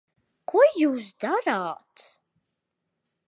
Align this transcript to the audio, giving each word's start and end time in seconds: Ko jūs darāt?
Ko 0.51 0.63
jūs 0.77 1.09
darāt? 1.25 2.05